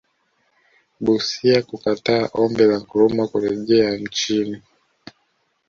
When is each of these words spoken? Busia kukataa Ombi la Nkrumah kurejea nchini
Busia 1.03 1.57
kukataa 1.69 2.29
Ombi 2.43 2.63
la 2.67 2.77
Nkrumah 2.77 3.27
kurejea 3.31 3.95
nchini 3.97 4.61